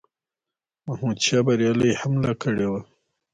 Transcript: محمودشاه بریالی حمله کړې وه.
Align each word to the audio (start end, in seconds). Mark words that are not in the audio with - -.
محمودشاه 0.87 1.41
بریالی 1.47 1.91
حمله 2.01 2.33
کړې 2.41 2.65
وه. 2.71 2.81